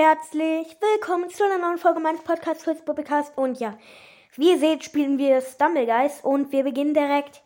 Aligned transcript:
Herzlich 0.00 0.76
willkommen 0.80 1.28
zu 1.28 1.42
einer 1.42 1.58
neuen 1.58 1.76
Folge 1.76 1.98
meines 1.98 2.22
Podcasts 2.22 2.62
Fritz 2.62 2.84
Podcast. 2.84 3.36
Und 3.36 3.58
ja, 3.58 3.76
wie 4.36 4.52
ihr 4.52 4.58
seht, 4.60 4.84
spielen 4.84 5.18
wir 5.18 5.40
Stumblegeist 5.40 6.22
und 6.22 6.52
wir 6.52 6.62
beginnen 6.62 6.94
direkt. 6.94 7.42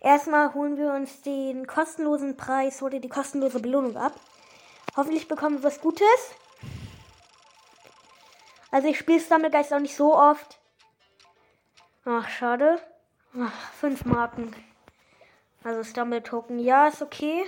Erstmal 0.00 0.54
holen 0.54 0.76
wir 0.76 0.92
uns 0.92 1.22
den 1.22 1.66
kostenlosen 1.66 2.36
Preis 2.36 2.82
oder 2.82 3.00
die 3.00 3.08
kostenlose 3.08 3.58
Belohnung 3.58 3.96
ab. 3.96 4.12
Hoffentlich 4.96 5.26
bekommen 5.26 5.56
wir 5.56 5.64
was 5.64 5.80
Gutes. 5.80 6.06
Also 8.70 8.86
ich 8.86 8.96
spiele 8.96 9.18
Stumblegeist 9.18 9.74
auch 9.74 9.80
nicht 9.80 9.96
so 9.96 10.14
oft. 10.14 10.60
Ach, 12.04 12.28
schade. 12.28 12.80
Ach, 13.36 13.72
fünf 13.72 14.04
Marken. 14.04 14.54
Also 15.64 15.82
Stumble 15.82 16.22
Token. 16.22 16.60
Ja, 16.60 16.86
ist 16.86 17.02
okay. 17.02 17.42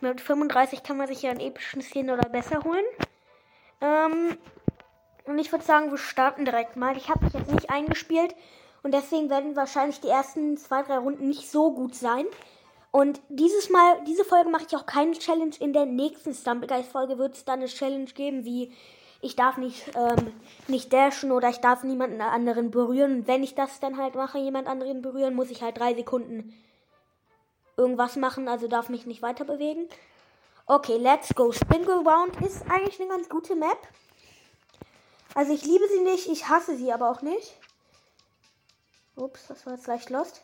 Mit 0.00 0.20
35 0.20 0.82
kann 0.82 0.96
man 0.96 1.08
sich 1.08 1.22
ja 1.22 1.30
einen 1.30 1.40
epischen 1.40 1.82
Skin 1.82 2.10
oder 2.10 2.28
besser 2.28 2.62
holen. 2.64 2.84
Ähm, 3.80 4.38
und 5.26 5.38
ich 5.38 5.52
würde 5.52 5.64
sagen, 5.64 5.90
wir 5.90 5.98
starten 5.98 6.44
direkt 6.44 6.76
mal. 6.76 6.96
Ich 6.96 7.08
habe 7.08 7.24
mich 7.24 7.34
jetzt 7.34 7.52
nicht 7.52 7.70
eingespielt 7.70 8.34
und 8.82 8.92
deswegen 8.92 9.30
werden 9.30 9.56
wahrscheinlich 9.56 10.00
die 10.00 10.08
ersten 10.08 10.56
zwei, 10.56 10.82
drei 10.82 10.98
Runden 10.98 11.28
nicht 11.28 11.50
so 11.50 11.72
gut 11.72 11.94
sein. 11.94 12.24
Und 12.90 13.20
dieses 13.28 13.70
Mal, 13.70 14.02
diese 14.06 14.24
Folge 14.24 14.50
mache 14.50 14.64
ich 14.66 14.76
auch 14.76 14.86
keine 14.86 15.12
Challenge. 15.12 15.54
In 15.60 15.72
der 15.72 15.86
nächsten 15.86 16.34
Stumpgeist-Folge 16.34 17.18
wird 17.18 17.36
es 17.36 17.44
dann 17.44 17.60
eine 17.60 17.68
Challenge 17.68 18.06
geben, 18.06 18.44
wie 18.44 18.72
ich 19.20 19.36
darf 19.36 19.58
nicht, 19.58 19.92
ähm, 19.94 20.32
nicht 20.66 20.92
dashen 20.92 21.30
oder 21.30 21.50
ich 21.50 21.58
darf 21.58 21.84
niemanden 21.84 22.20
anderen 22.20 22.70
berühren. 22.70 23.20
Und 23.20 23.28
wenn 23.28 23.44
ich 23.44 23.54
das 23.54 23.78
dann 23.80 23.98
halt 23.98 24.14
mache, 24.14 24.38
jemand 24.38 24.66
anderen 24.66 25.02
berühren, 25.02 25.34
muss 25.34 25.50
ich 25.50 25.62
halt 25.62 25.78
drei 25.78 25.94
Sekunden 25.94 26.54
irgendwas 27.80 28.16
machen, 28.16 28.46
also 28.46 28.68
darf 28.68 28.90
mich 28.90 29.06
nicht 29.06 29.22
weiter 29.22 29.44
bewegen. 29.44 29.88
Okay, 30.66 30.98
let's 30.98 31.34
go. 31.34 31.50
Spin 31.50 31.84
Go 31.84 32.00
Round 32.00 32.40
ist 32.42 32.62
eigentlich 32.70 33.00
eine 33.00 33.08
ganz 33.08 33.28
gute 33.28 33.56
Map. 33.56 33.78
Also 35.34 35.52
ich 35.52 35.64
liebe 35.64 35.88
sie 35.88 36.00
nicht, 36.00 36.28
ich 36.28 36.48
hasse 36.48 36.76
sie 36.76 36.92
aber 36.92 37.10
auch 37.10 37.22
nicht. 37.22 37.56
Ups, 39.16 39.46
das 39.48 39.66
war 39.66 39.74
jetzt 39.74 39.86
leicht 39.86 40.10
lost. 40.10 40.42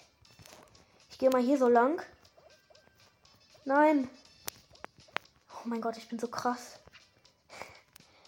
Ich 1.11 1.19
gehe 1.19 1.31
mal 1.31 1.43
hier 1.43 1.59
so 1.59 1.69
lang. 1.69 2.03
Nein. 3.65 4.09
Oh 5.51 5.69
mein 5.69 5.81
Gott, 5.81 5.97
ich 5.97 6.09
bin 6.09 6.19
so 6.19 6.29
krass. 6.29 6.79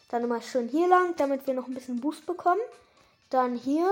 Dann 0.09 0.25
immer 0.25 0.41
schön 0.41 0.69
hier 0.69 0.89
lang, 0.89 1.15
damit 1.17 1.47
wir 1.47 1.55
noch 1.55 1.67
ein 1.67 1.75
bisschen 1.75 2.01
Boost 2.01 2.27
bekommen. 2.27 2.61
Dann 3.31 3.57
hier. 3.57 3.91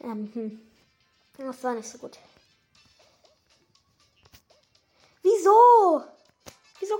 Ähm, 0.00 0.30
hm. 0.32 0.60
Das 1.38 1.62
war 1.64 1.74
nicht 1.74 1.88
so 1.88 1.98
gut. 1.98 2.18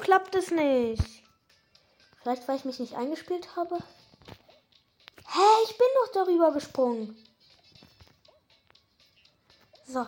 Klappt 0.01 0.35
es 0.35 0.51
nicht? 0.51 1.23
Vielleicht, 2.23 2.47
weil 2.47 2.57
ich 2.57 2.65
mich 2.65 2.79
nicht 2.79 2.95
eingespielt 2.95 3.57
habe? 3.57 3.79
Hä, 5.27 5.65
ich 5.65 5.77
bin 5.77 5.87
doch 5.95 6.13
darüber 6.13 6.53
gesprungen. 6.53 7.17
So. 9.87 10.07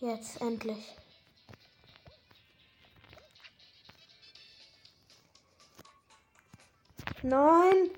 Jetzt 0.00 0.40
endlich. 0.40 0.96
Nein. 7.22 7.90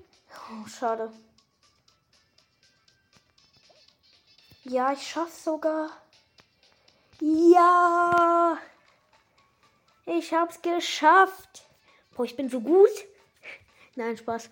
Oh, 0.51 0.67
schade. 0.67 1.11
Ja, 4.63 4.93
ich 4.93 5.07
schaff's 5.07 5.43
sogar. 5.43 5.89
Ja. 7.19 8.57
Ich 10.17 10.33
hab's 10.33 10.59
geschafft. 10.63 11.67
Boah, 12.15 12.25
ich 12.25 12.35
bin 12.35 12.49
so 12.49 12.61
gut. 12.61 12.89
Nein, 13.95 14.17
Spaß. 14.17 14.49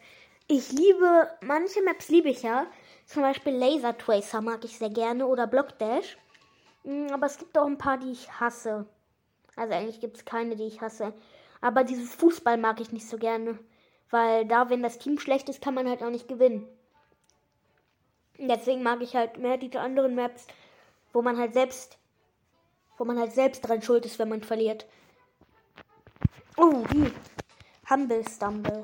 Ich 0.48 0.72
liebe, 0.72 1.32
manche 1.42 1.82
Maps 1.82 2.10
liebe 2.10 2.30
ich 2.30 2.44
ja. 2.44 2.68
Zum 3.08 3.24
Beispiel 3.24 3.54
Laser 3.54 3.98
Tracer 3.98 4.42
mag 4.42 4.64
ich 4.64 4.78
sehr 4.78 4.92
gerne 4.92 5.26
oder 5.26 5.48
Block 5.48 5.80
Dash. 5.80 6.16
Mm, 6.84 7.08
aber 7.12 7.26
es 7.26 7.40
gibt 7.40 7.58
auch 7.58 7.66
ein 7.66 7.80
paar, 7.80 7.98
die 7.98 8.12
ich 8.12 8.32
hasse. 8.40 8.86
Also 9.56 9.74
eigentlich 9.74 10.00
gibt 10.00 10.18
es 10.18 10.26
keine, 10.26 10.56
die 10.56 10.68
ich 10.68 10.80
hasse. 10.80 11.12
Aber 11.60 11.84
dieses 11.84 12.14
Fußball 12.14 12.58
mag 12.58 12.80
ich 12.80 12.92
nicht 12.92 13.10
so 13.10 13.18
gerne. 13.18 13.58
Weil 14.12 14.46
da, 14.46 14.70
wenn 14.70 14.84
das 14.84 15.00
Team 15.00 15.18
schlecht 15.18 15.50
ist, 15.50 15.64
kann 15.64 15.74
man 15.74 15.90
halt 15.90 16.04
auch 16.04 16.12
nicht 16.12 16.28
gewinnen. 16.28 16.68
Deswegen 18.38 18.84
mag 18.84 19.02
ich 19.02 19.16
halt 19.16 19.40
mehr 19.40 19.58
diese 19.58 19.80
anderen 19.80 20.14
Maps, 20.14 20.46
wo 21.14 21.24
man 21.24 21.40
halt 21.40 21.56
selbst, 21.56 21.98
wo 23.00 23.06
man 23.06 23.18
halt 23.18 23.34
selbst 23.34 23.62
dran 23.62 23.82
schuld 23.82 24.06
ist, 24.06 24.20
wenn 24.20 24.30
man 24.30 24.44
verliert. 24.44 24.86
Oh, 26.60 26.84
die. 26.92 27.14
Humble 27.88 28.28
Stumble. 28.28 28.84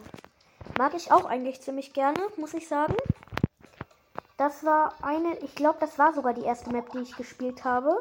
Mag 0.77 0.93
ich 0.93 1.11
auch 1.11 1.25
eigentlich 1.25 1.59
ziemlich 1.59 1.91
gerne, 1.91 2.19
muss 2.37 2.53
ich 2.53 2.67
sagen. 2.67 2.95
Das 4.37 4.63
war 4.63 4.93
eine, 5.01 5.37
ich 5.39 5.55
glaube, 5.55 5.79
das 5.79 5.97
war 5.97 6.13
sogar 6.13 6.35
die 6.35 6.43
erste 6.43 6.69
Map, 6.69 6.91
die 6.91 6.99
ich 6.99 7.15
gespielt 7.15 7.63
habe. 7.63 7.99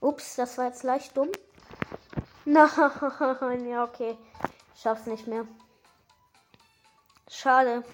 Ups, 0.00 0.34
das 0.34 0.58
war 0.58 0.66
jetzt 0.66 0.82
leicht 0.82 1.16
dumm. 1.16 1.30
Nein, 2.44 3.68
ja, 3.68 3.84
okay. 3.84 4.18
Schaff's 4.74 5.06
nicht 5.06 5.28
mehr. 5.28 5.46
Schade. 7.30 7.84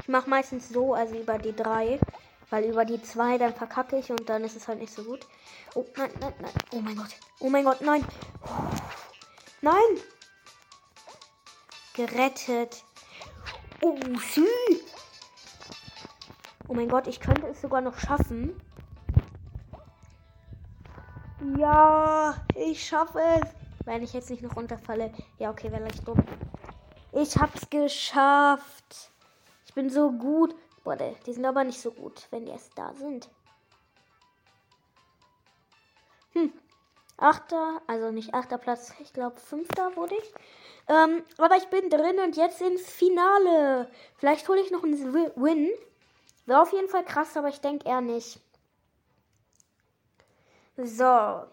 Ich 0.00 0.08
mache 0.08 0.28
meistens 0.28 0.68
so, 0.68 0.94
also 0.94 1.14
über 1.14 1.38
die 1.38 1.54
drei. 1.54 2.00
Weil 2.54 2.66
über 2.66 2.84
die 2.84 3.02
zwei 3.02 3.36
dann 3.36 3.52
verkacke 3.52 3.98
ich 3.98 4.12
und 4.12 4.28
dann 4.28 4.44
ist 4.44 4.54
es 4.54 4.68
halt 4.68 4.78
nicht 4.78 4.94
so 4.94 5.02
gut. 5.02 5.26
Oh, 5.74 5.84
nein, 5.96 6.08
nein, 6.20 6.34
nein. 6.40 6.52
Oh 6.70 6.78
mein 6.78 6.94
Gott. 6.94 7.08
Oh 7.40 7.48
mein 7.48 7.64
Gott, 7.64 7.80
nein. 7.80 8.06
Nein. 9.60 9.74
Gerettet. 11.94 12.84
Oh, 13.80 13.98
sü. 14.32 14.46
Oh 16.68 16.74
mein 16.74 16.88
Gott, 16.88 17.08
ich 17.08 17.18
könnte 17.18 17.48
es 17.48 17.60
sogar 17.60 17.80
noch 17.80 17.98
schaffen. 17.98 18.54
Ja, 21.58 22.36
ich 22.54 22.86
schaffe 22.86 23.18
es. 23.18 23.48
Wenn 23.84 24.04
ich 24.04 24.12
jetzt 24.12 24.30
nicht 24.30 24.44
noch 24.44 24.54
runterfalle. 24.54 25.12
Ja, 25.40 25.50
okay, 25.50 25.72
wäre 25.72 25.82
leicht 25.82 26.06
dumm. 26.06 26.22
Ich 27.10 27.36
hab's 27.36 27.68
geschafft. 27.68 29.10
Ich 29.66 29.74
bin 29.74 29.90
so 29.90 30.12
gut. 30.12 30.54
Boah, 30.84 30.96
die 30.96 31.32
sind 31.32 31.44
aber 31.44 31.64
nicht 31.64 31.80
so 31.80 31.90
gut, 31.90 32.28
wenn 32.30 32.44
die 32.44 32.52
erst 32.52 32.76
da 32.76 32.92
sind. 32.94 33.28
Hm. 36.32 36.52
Achter, 37.16 37.80
also 37.86 38.10
nicht 38.10 38.34
achter 38.34 38.58
Platz, 38.58 38.92
ich 39.00 39.12
glaube 39.12 39.40
fünfter 39.40 39.96
wurde 39.96 40.14
ich. 40.16 40.34
Ähm, 40.88 41.24
aber 41.38 41.56
ich 41.56 41.66
bin 41.68 41.88
drin 41.88 42.18
und 42.18 42.36
jetzt 42.36 42.60
ins 42.60 42.88
Finale. 42.88 43.90
Vielleicht 44.16 44.46
hole 44.48 44.60
ich 44.60 44.70
noch 44.70 44.82
einen 44.84 45.14
Win. 45.14 45.70
Wäre 46.44 46.60
auf 46.60 46.72
jeden 46.72 46.88
Fall 46.88 47.04
krass, 47.04 47.36
aber 47.36 47.48
ich 47.48 47.60
denke 47.60 47.88
eher 47.88 48.02
nicht. 48.02 48.40
So. 50.76 51.44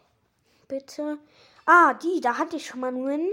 Bitte. 0.68 1.18
Ah, 1.66 1.94
die, 1.94 2.20
da 2.22 2.38
hatte 2.38 2.58
ich 2.58 2.66
schon 2.66 2.80
mal 2.82 2.88
einen 2.88 3.06
Win. 3.06 3.30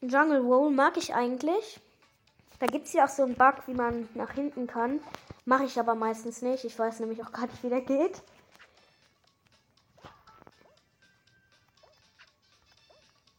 Jungle 0.00 0.40
Roll 0.40 0.70
mag 0.70 0.96
ich 0.96 1.14
eigentlich. 1.14 1.80
Da 2.62 2.68
gibt 2.68 2.86
es 2.86 2.92
ja 2.92 3.06
auch 3.06 3.08
so 3.08 3.24
einen 3.24 3.34
Bug, 3.34 3.66
wie 3.66 3.74
man 3.74 4.08
nach 4.14 4.34
hinten 4.34 4.68
kann. 4.68 5.00
Mache 5.46 5.64
ich 5.64 5.80
aber 5.80 5.96
meistens 5.96 6.42
nicht. 6.42 6.62
Ich 6.62 6.78
weiß 6.78 7.00
nämlich 7.00 7.20
auch 7.20 7.32
gar 7.32 7.48
nicht, 7.48 7.60
wie 7.64 7.68
der 7.68 7.80
geht. 7.80 8.22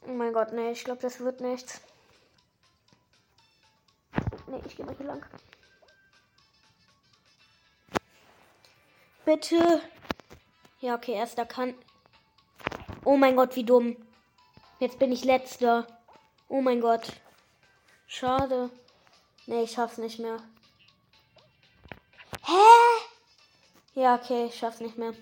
Oh 0.06 0.12
mein 0.12 0.34
Gott, 0.34 0.52
nee, 0.52 0.72
ich 0.72 0.84
glaube, 0.84 1.02
das 1.02 1.22
wird 1.22 1.40
nichts. 1.40 1.80
Nee, 4.48 4.62
ich 4.66 4.76
gehe 4.76 4.86
mal 4.86 4.94
hier 4.98 5.06
lang. 5.06 5.26
Bitte. 9.24 9.82
Ja, 10.82 10.96
okay, 10.96 11.14
erster 11.14 11.46
kann. 11.46 11.76
Oh 13.06 13.16
mein 13.16 13.38
Gott, 13.38 13.56
wie 13.56 13.64
dumm. 13.64 13.96
Jetzt 14.80 15.00
bin 15.00 15.14
ich 15.14 15.24
letzter. 15.24 15.88
Oh 16.50 16.60
mein 16.60 16.82
Gott. 16.82 17.14
Schade. 18.06 18.70
Nee, 19.46 19.64
ich 19.64 19.72
schaff's 19.72 19.98
nicht 19.98 20.20
mehr. 20.20 20.38
Hä? 22.46 23.02
Ja, 23.96 24.16
okay, 24.16 24.46
ich 24.46 24.56
schaff's 24.56 24.80
nicht 24.80 24.98
mehr. 24.98 25.14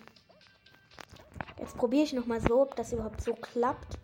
Jetzt 1.59 1.75
probiere 1.77 2.03
ich 2.03 2.13
nochmal 2.13 2.41
so, 2.41 2.61
ob 2.61 2.75
das 2.75 2.93
überhaupt 2.93 3.21
so 3.21 3.33
klappt. 3.33 3.97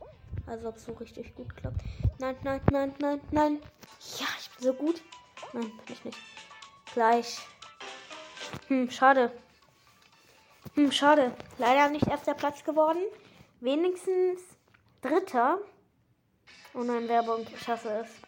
Also 0.47 0.69
ob 0.69 0.77
es 0.77 0.85
so 0.85 0.93
richtig 0.93 1.35
gut 1.35 1.55
klappt. 1.55 1.81
Nein, 2.19 2.35
nein, 2.43 2.61
nein, 2.71 2.93
nein, 2.99 3.21
nein. 3.31 3.61
Ja, 4.19 4.27
ich 4.39 4.49
bin 4.51 4.63
so 4.63 4.73
gut. 4.73 5.01
Nein, 5.53 5.71
bin 5.85 5.93
ich 5.93 6.05
nicht. 6.05 6.17
Gleich. 6.93 7.39
Hm, 8.67 8.89
schade. 8.89 9.31
Hm, 10.75 10.91
schade. 10.91 11.33
Leider 11.57 11.89
nicht 11.89 12.07
erster 12.07 12.33
Platz 12.33 12.63
geworden. 12.63 13.01
Wenigstens 13.59 14.41
dritter. 15.01 15.59
Oh 16.73 16.83
nein, 16.83 17.07
Werbung. 17.07 17.45
Ich 17.55 17.67
hasse 17.67 17.89
es. 18.01 18.26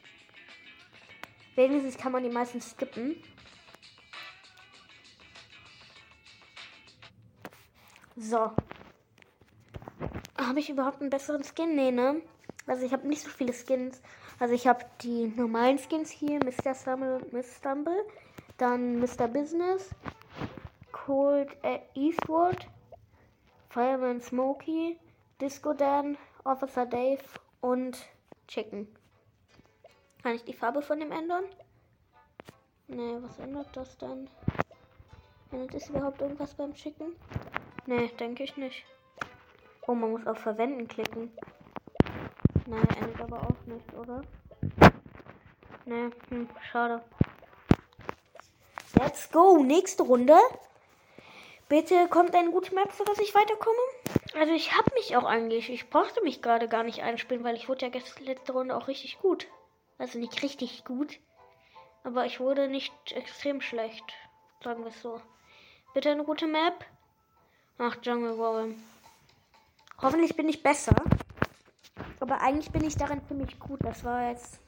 Wenigstens 1.56 1.98
kann 1.98 2.12
man 2.12 2.24
die 2.24 2.30
meisten 2.30 2.62
skippen. 2.62 3.16
So. 8.16 8.52
habe 10.38 10.60
ich 10.60 10.70
überhaupt 10.70 11.00
einen 11.00 11.10
besseren 11.10 11.44
Skin? 11.44 11.76
Nee, 11.76 11.92
ne? 11.92 12.22
Also 12.68 12.86
ich 12.86 12.92
habe 12.92 13.08
nicht 13.08 13.22
so 13.22 13.30
viele 13.30 13.54
Skins. 13.54 14.02
Also 14.40 14.54
ich 14.54 14.68
habe 14.68 14.86
die 15.02 15.28
normalen 15.28 15.80
Skins 15.80 16.12
hier, 16.12 16.40
Mr. 16.40 16.76
Stumble 16.76 17.16
und 17.16 17.34
Miss 17.34 17.58
Stumble. 17.58 18.06
Dann 18.58 19.00
Mr. 19.00 19.28
Business, 19.28 19.90
Cold 20.92 21.50
äh, 21.64 21.80
Eastwood, 21.96 22.68
Fireman 23.70 24.20
Smokey, 24.20 25.00
Disco 25.40 25.74
Dan, 25.74 26.18
Officer 26.44 26.86
Dave 26.86 27.24
und 27.62 27.98
Chicken. 28.48 28.88
Kann 30.22 30.36
ich 30.36 30.44
die 30.44 30.54
Farbe 30.54 30.82
von 30.82 31.00
dem 31.00 31.12
ändern? 31.12 31.46
Ne, 32.88 33.20
was 33.22 33.40
ändert 33.40 33.70
das 33.74 33.98
dann? 33.98 34.30
Ändert 35.52 35.74
es 35.76 35.90
überhaupt 35.90 36.22
irgendwas 36.22 36.54
beim 36.54 36.74
Chicken? 36.74 37.16
Ne, 37.86 38.08
denke 38.20 38.44
ich 38.44 38.58
nicht. 38.58 38.84
Oh, 39.88 39.96
man 39.96 40.12
muss 40.12 40.28
auf 40.28 40.38
Verwenden 40.38 40.88
klicken. 40.88 41.32
Naja, 42.68 42.84
endet 43.02 43.22
aber 43.22 43.42
auch 43.42 43.66
nicht, 43.66 43.94
oder? 43.94 44.22
Ne, 45.86 46.12
hm, 46.30 46.48
schade. 46.72 47.02
Let's 49.00 49.32
go. 49.32 49.64
Nächste 49.64 50.04
Runde. 50.04 50.38
Bitte 51.70 52.08
kommt 52.10 52.36
eine 52.36 52.52
gute 52.52 52.76
Map, 52.76 52.92
sodass 52.92 53.20
ich 53.20 53.34
weiterkomme. 53.34 53.78
Also 54.40 54.54
ich 54.54 54.76
habe 54.78 54.94
mich 54.96 55.16
auch 55.16 55.24
eigentlich, 55.24 55.70
ich 55.70 55.90
brauchte 55.90 56.22
mich 56.22 56.42
gerade 56.42 56.68
gar 56.68 56.84
nicht 56.84 57.02
einspielen, 57.02 57.44
weil 57.44 57.56
ich 57.56 57.70
wurde 57.70 57.88
ja 57.88 58.02
letzte 58.24 58.52
Runde 58.52 58.76
auch 58.76 58.88
richtig 58.88 59.20
gut. 59.20 59.48
Also 60.00 60.18
nicht 60.18 60.42
richtig 60.42 60.86
gut, 60.86 61.20
aber 62.06 62.26
ich 62.26 62.40
wurde 62.40 62.70
nicht 62.70 62.94
extrem 63.12 63.60
schlecht, 63.60 64.14
sagen 64.64 64.84
wir 64.84 64.92
es 64.92 65.02
so. 65.02 65.22
Bitte 65.94 66.10
eine 66.10 66.24
gute 66.24 66.48
Map. 66.48 66.86
Ach, 67.78 67.98
Jungle 68.02 68.38
Wall. 68.38 68.76
Hoffentlich 70.02 70.38
bin 70.38 70.48
ich 70.48 70.64
besser. 70.64 70.96
Aber 72.22 72.40
eigentlich 72.40 72.72
bin 72.72 72.86
ich 72.86 72.96
darin 72.96 73.22
ziemlich 73.28 73.60
gut. 73.60 73.80
Das 73.84 74.04
war 74.06 74.30
jetzt 74.30 74.62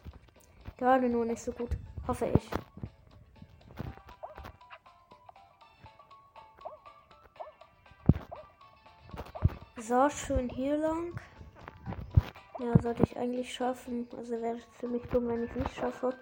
gerade 0.77 1.07
nur 1.07 1.23
nicht 1.23 1.41
so 1.41 1.53
gut. 1.53 1.71
Hoffe 2.07 2.25
ich. 2.35 2.49
So, 9.77 10.09
schön 10.09 10.49
hier 10.49 10.77
lang. 10.77 11.19
Ja, 12.61 12.79
sollte 12.79 13.01
ich 13.01 13.17
eigentlich 13.17 13.51
schaffen. 13.51 14.07
Also 14.15 14.39
wäre 14.39 14.57
es 14.57 14.79
ziemlich 14.79 15.01
dumm, 15.09 15.27
wenn 15.29 15.45
ich 15.45 15.49
es 15.49 15.55
nicht 15.55 15.75
schaffe. 15.75 16.15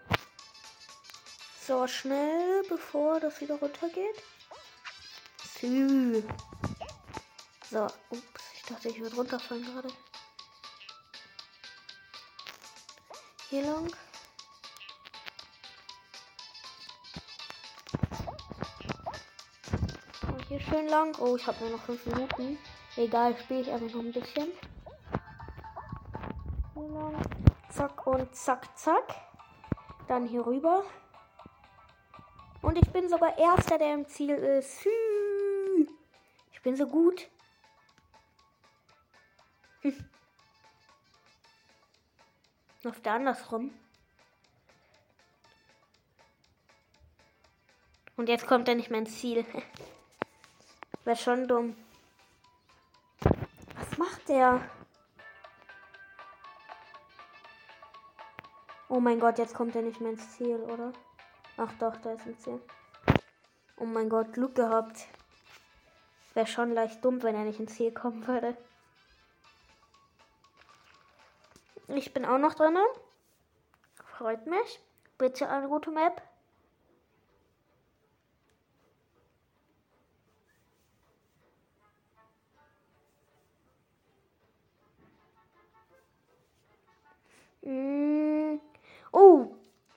So, 1.68 1.86
schnell, 1.86 2.64
bevor 2.70 3.20
das 3.20 3.42
wieder 3.42 3.56
runtergeht. 3.56 4.24
So, 7.70 7.84
ups, 8.10 8.44
ich 8.56 8.64
dachte, 8.64 8.88
ich 8.88 9.02
würde 9.02 9.18
runterfallen 9.18 9.66
gerade. 9.66 9.90
Hier 13.50 13.64
lang. 13.64 13.92
Und 20.22 20.46
hier 20.48 20.62
schön 20.62 20.88
lang. 20.88 21.14
Oh, 21.20 21.36
ich 21.36 21.46
habe 21.46 21.60
nur 21.60 21.72
noch 21.72 21.84
5 21.84 22.06
Minuten. 22.06 22.58
Egal, 22.96 23.38
spiele 23.38 23.62
ich 23.62 23.72
einfach 23.72 23.94
noch 23.94 24.04
ein 24.04 24.14
bisschen. 24.14 24.48
Zack 27.70 28.08
und 28.08 28.36
zack, 28.36 28.78
zack. 28.78 29.16
Dann 30.08 30.26
hier 30.26 30.46
rüber. 30.46 30.84
Und 32.62 32.78
ich 32.78 32.90
bin 32.92 33.08
sogar 33.08 33.38
Erster, 33.38 33.78
der 33.78 33.94
im 33.94 34.08
Ziel 34.08 34.36
ist. 34.36 34.86
Ich 36.52 36.62
bin 36.62 36.76
so 36.76 36.88
gut. 36.88 37.30
Hm. 39.82 39.96
Auf 42.84 43.00
der 43.02 43.14
andersrum. 43.14 43.72
Und 48.18 48.28
jetzt 48.28 48.48
kommt 48.48 48.68
er 48.68 48.76
nicht 48.76 48.90
mehr 48.90 49.00
ins 49.00 49.18
Ziel. 49.20 49.46
Wäre 51.06 51.16
schon 51.16 51.48
dumm. 51.48 51.78
Was 53.22 53.98
macht 53.98 54.28
der? 54.28 54.70
Oh 59.00 59.02
mein 59.02 59.22
Gott, 59.22 59.38
jetzt 59.38 59.54
kommt 59.54 59.78
er 59.78 59.82
nicht 59.82 60.02
mehr 60.02 60.12
ins 60.12 60.30
Ziel, 60.36 60.58
oder? 60.58 60.92
Ach 61.56 61.72
doch, 61.80 61.96
da 62.02 62.12
ist 62.12 62.26
ein 62.26 62.38
Ziel. 62.38 62.60
Oh 63.78 63.86
mein 63.86 64.10
Gott, 64.10 64.34
Glück 64.34 64.56
gehabt. 64.56 65.08
Wäre 66.34 66.46
schon 66.46 66.74
leicht 66.74 67.06
dumm, 67.06 67.24
wenn 67.24 67.34
er 67.34 67.46
nicht 67.46 67.62
ins 67.62 67.76
Ziel 67.76 67.94
kommen 67.94 68.28
würde. 68.28 68.58
Ich 71.88 72.14
bin 72.14 72.26
auch 72.26 72.40
noch 72.40 72.56
drin. 72.56 72.76
Freut 74.04 74.46
mich. 74.48 74.82
Bitte 75.18 75.48
eine 75.48 75.70
gute 75.70 75.92
Map. 75.92 76.22
Mm. 87.62 88.09
Oh, 89.12 89.56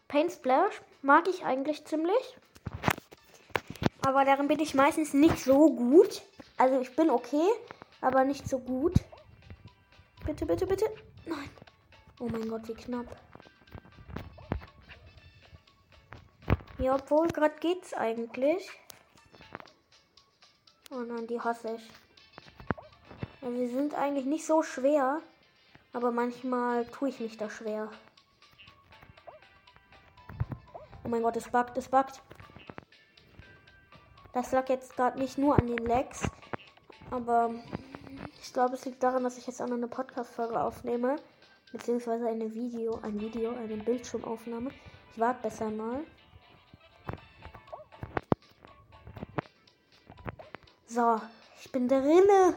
Paint 0.08 0.32
Splash 0.32 0.80
mag 1.02 1.28
ich 1.28 1.44
eigentlich 1.44 1.84
ziemlich. 1.84 2.36
Aber 4.06 4.24
darin 4.24 4.48
bin 4.48 4.60
ich 4.60 4.74
meistens 4.74 5.14
nicht 5.14 5.38
so 5.38 5.72
gut. 5.74 6.22
Also 6.56 6.80
ich 6.80 6.94
bin 6.96 7.10
okay, 7.10 7.46
aber 8.00 8.24
nicht 8.24 8.48
so 8.48 8.58
gut. 8.58 8.94
Bitte, 10.26 10.46
bitte, 10.46 10.66
bitte. 10.66 10.86
Nein. 11.26 11.50
Oh 12.20 12.28
mein 12.30 12.48
Gott, 12.48 12.68
wie 12.68 12.74
knapp. 12.74 13.06
Ja, 16.78 16.94
obwohl, 16.96 17.28
gerade 17.28 17.54
geht's 17.60 17.94
eigentlich. 17.94 18.68
Oh 20.90 21.00
nein, 21.00 21.26
die 21.26 21.40
hasse 21.40 21.76
ich. 21.76 21.90
Also, 23.40 23.56
sie 23.56 23.68
sind 23.68 23.94
eigentlich 23.94 24.26
nicht 24.26 24.44
so 24.44 24.62
schwer. 24.62 25.20
Aber 25.92 26.10
manchmal 26.10 26.86
tue 26.86 27.08
ich 27.08 27.20
mich 27.20 27.36
da 27.36 27.50
schwer. 27.50 27.90
Mein 31.12 31.22
Gott, 31.22 31.36
es 31.36 31.50
buggt, 31.50 31.76
es 31.76 31.90
buggt. 31.90 32.22
Das 34.32 34.50
lag 34.50 34.66
jetzt 34.70 34.96
gerade 34.96 35.18
nicht 35.18 35.36
nur 35.36 35.58
an 35.58 35.66
den 35.66 35.86
Lags, 35.86 36.22
aber 37.10 37.50
ich 38.40 38.50
glaube, 38.54 38.76
es 38.76 38.86
liegt 38.86 39.02
daran, 39.02 39.22
dass 39.22 39.36
ich 39.36 39.46
jetzt 39.46 39.60
auch 39.60 39.66
noch 39.66 39.76
eine 39.76 39.88
Podcast-Folge 39.88 40.58
aufnehme. 40.58 41.16
Beziehungsweise 41.70 42.26
eine 42.28 42.54
Video, 42.54 42.98
ein 43.02 43.20
Video, 43.20 43.50
eine 43.50 43.76
Bildschirmaufnahme. 43.76 44.70
Ich 45.12 45.20
warte 45.20 45.42
besser 45.42 45.68
mal. 45.68 46.00
So, 50.86 51.20
ich 51.60 51.70
bin 51.70 51.88
drinne. 51.88 52.56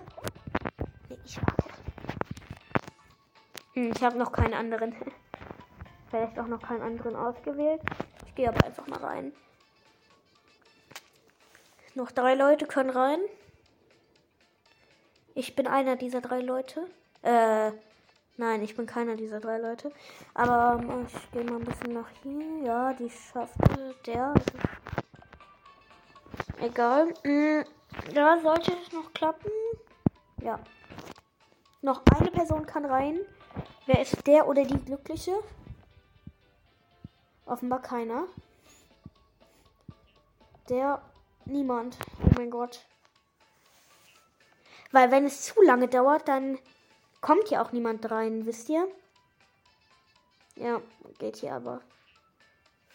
Nee, 1.09 1.17
ich 1.25 1.37
warte. 1.41 1.65
Hm, 3.73 3.91
ich 3.93 4.01
habe 4.01 4.17
noch 4.17 4.31
keinen 4.31 4.53
anderen. 4.53 4.95
Vielleicht 6.09 6.39
auch 6.39 6.47
noch 6.47 6.61
keinen 6.61 6.83
anderen 6.83 7.17
ausgewählt. 7.17 7.81
Gehe 8.35 8.49
aber 8.49 8.65
einfach 8.65 8.87
mal 8.87 8.99
rein. 8.99 9.33
Noch 11.95 12.11
drei 12.11 12.35
Leute 12.35 12.65
können 12.65 12.89
rein. 12.89 13.19
Ich 15.33 15.55
bin 15.55 15.67
einer 15.67 15.95
dieser 15.95 16.19
drei 16.19 16.41
Leute. 16.41 16.87
Äh, 17.21 17.71
nein, 18.37 18.61
ich 18.63 18.75
bin 18.75 18.85
keiner 18.85 19.15
dieser 19.15 19.39
drei 19.39 19.57
Leute. 19.57 19.91
Aber 20.33 20.81
ähm, 20.81 21.07
ich 21.07 21.31
gehe 21.31 21.43
mal 21.45 21.59
ein 21.59 21.65
bisschen 21.65 21.93
nach 21.93 22.09
hier. 22.21 22.65
Ja, 22.65 22.93
die 22.93 23.09
schafft 23.09 23.55
der. 24.05 24.33
Egal. 26.59 27.13
Hm, 27.23 27.63
da 28.13 28.39
sollte 28.41 28.73
es 28.73 28.91
noch 28.91 29.13
klappen. 29.13 29.51
Ja. 30.41 30.59
Noch 31.81 32.01
eine 32.17 32.31
Person 32.31 32.65
kann 32.65 32.85
rein. 32.85 33.19
Wer 33.85 34.01
ist 34.01 34.27
der 34.27 34.47
oder 34.47 34.65
die 34.65 34.83
Glückliche? 34.83 35.31
Offenbar 37.45 37.81
keiner. 37.81 38.27
Der 40.69 41.01
Niemand. 41.45 41.97
Oh 42.23 42.29
mein 42.35 42.49
Gott. 42.49 42.83
Weil 44.91 45.11
wenn 45.11 45.25
es 45.25 45.43
zu 45.43 45.61
lange 45.61 45.87
dauert, 45.87 46.27
dann 46.27 46.57
kommt 47.21 47.49
hier 47.49 47.61
auch 47.61 47.71
niemand 47.71 48.09
rein, 48.09 48.45
wisst 48.45 48.69
ihr? 48.69 48.87
Ja, 50.55 50.81
geht 51.19 51.37
hier 51.37 51.53
aber. 51.53 51.81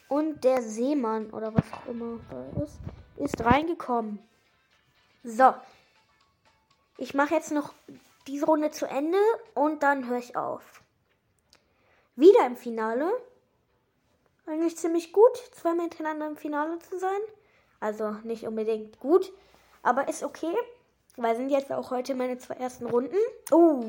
Und 0.08 0.42
der 0.42 0.62
Seemann 0.62 1.30
oder 1.30 1.54
was 1.54 1.72
auch 1.72 1.86
immer 1.86 2.18
da 2.30 2.62
ist, 2.64 2.80
ist 3.16 3.44
reingekommen. 3.44 4.18
So. 5.22 5.54
Ich 6.96 7.14
mache 7.14 7.34
jetzt 7.34 7.52
noch 7.52 7.72
diese 8.26 8.46
Runde 8.46 8.72
zu 8.72 8.86
Ende 8.86 9.18
und 9.54 9.82
dann 9.82 10.08
höre 10.08 10.18
ich 10.18 10.36
auf. 10.36 10.82
Wieder 12.16 12.44
im 12.46 12.56
Finale. 12.56 13.10
Eigentlich 14.46 14.76
ziemlich 14.76 15.12
gut, 15.12 15.36
zweimal 15.52 15.82
hintereinander 15.82 16.26
im 16.26 16.36
Finale 16.36 16.78
zu 16.80 16.98
sein. 16.98 17.20
Also 17.78 18.16
nicht 18.24 18.46
unbedingt 18.46 18.98
gut, 19.00 19.32
aber 19.82 20.08
ist 20.08 20.22
okay. 20.22 20.54
Weil 21.16 21.36
sind 21.36 21.50
jetzt 21.50 21.72
auch 21.72 21.90
heute 21.90 22.14
meine 22.14 22.38
zwei 22.38 22.54
ersten 22.54 22.86
Runden. 22.86 23.16
Oh, 23.50 23.84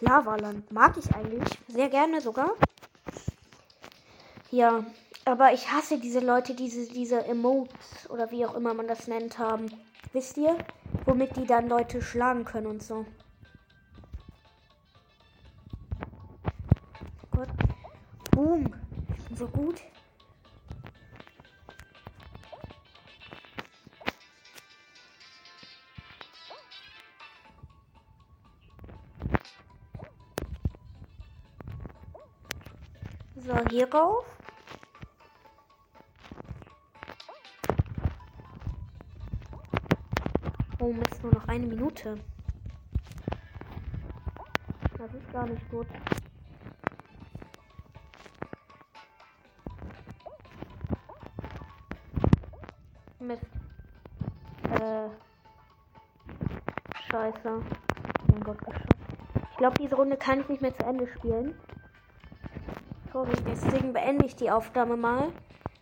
Lavaland. 0.00 0.70
Mag 0.72 0.96
ich 0.96 1.14
eigentlich. 1.14 1.48
Sehr 1.68 1.88
gerne 1.88 2.20
sogar. 2.20 2.52
Ja, 4.50 4.84
aber 5.24 5.52
ich 5.52 5.70
hasse 5.70 5.98
diese 5.98 6.20
Leute, 6.20 6.54
diese, 6.54 6.86
diese 6.90 7.24
Emotes 7.24 8.08
oder 8.08 8.30
wie 8.30 8.46
auch 8.46 8.54
immer 8.54 8.72
man 8.72 8.88
das 8.88 9.06
nennt 9.08 9.38
haben. 9.38 9.66
Wisst 10.12 10.38
ihr? 10.38 10.56
Womit 11.04 11.36
die 11.36 11.44
dann 11.44 11.68
Leute 11.68 12.00
schlagen 12.00 12.44
können 12.44 12.66
und 12.66 12.82
so. 12.82 13.04
Gott. 17.30 17.48
Boom. 18.30 18.72
So 19.38 19.46
gut. 19.46 19.80
So, 33.36 33.54
hier 33.70 33.88
rauf. 33.94 34.26
Oh 40.80 40.92
Mist, 40.92 41.22
nur 41.22 41.34
noch 41.34 41.46
eine 41.46 41.64
Minute. 41.64 42.18
Das 44.96 45.14
ist 45.14 45.32
gar 45.32 45.46
nicht 45.46 45.70
gut. 45.70 45.86
Mist. 53.20 53.42
Äh. 54.80 55.08
Scheiße. 57.10 57.62
Mein 58.30 58.44
Gott, 58.44 58.58
geschafft. 58.58 58.96
Ich 59.50 59.56
glaube, 59.56 59.76
diese 59.80 59.96
Runde 59.96 60.16
kann 60.16 60.40
ich 60.40 60.48
nicht 60.48 60.62
mehr 60.62 60.76
zu 60.76 60.84
Ende 60.84 61.08
spielen. 61.08 61.58
Sorry, 63.12 63.32
deswegen 63.46 63.92
beende 63.92 64.26
ich 64.26 64.36
die 64.36 64.50
Aufnahme 64.50 64.96
mal. 64.96 65.32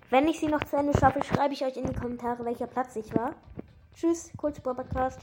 Wenn 0.09 0.29
ich 0.29 0.39
sie 0.39 0.47
noch 0.47 0.65
zu 0.65 0.77
Ende 0.77 0.97
schaffe, 0.99 1.23
schreibe 1.25 1.53
ich 1.53 1.65
euch 1.65 1.77
in 1.77 1.87
die 1.87 1.95
Kommentare, 1.95 2.45
welcher 2.45 2.69
Platz 2.69 2.97
ich 2.97 3.15
war. 3.15 3.35
Tschüss, 3.95 4.33
kurz 4.37 4.61
Podcast. 4.61 5.15